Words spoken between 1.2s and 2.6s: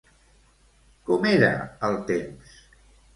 era el temps?